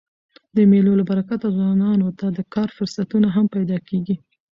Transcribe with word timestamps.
د 0.55 0.57
مېلو 0.71 0.91
له 0.99 1.03
برکته 1.09 1.47
ځوانانو 1.55 2.07
ته 2.19 2.25
د 2.37 2.39
کار 2.53 2.69
فرصتونه 2.77 3.27
هم 3.35 3.45
پیدا 3.55 3.77
کېږي. 3.87 4.15